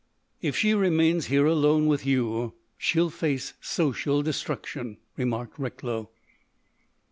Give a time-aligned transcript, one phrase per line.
[0.41, 6.09] "If she remains here alone with you she'll face social destruction," remarked Recklow.